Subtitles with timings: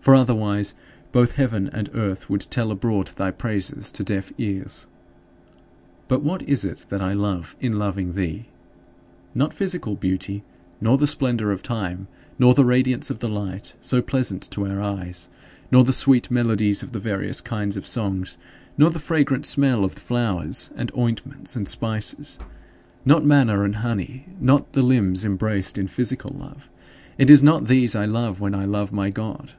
[0.00, 0.74] For otherwise,
[1.12, 4.86] both heaven and earth would tell abroad thy praises to deaf ears.
[6.06, 8.46] But what is it that I love in loving thee?
[9.34, 10.44] Not physical beauty,
[10.80, 12.08] nor the splendor of time,
[12.38, 15.28] nor the radiance of the light so pleasant to our eyes
[15.70, 18.38] nor the sweet melodies of the various kinds of songs,
[18.78, 22.38] nor the fragrant smell of flowers and ointments and spices;
[23.04, 26.70] not manna and honey, not the limbs embraced in physical love
[27.18, 29.52] it is not these I love when I love my God.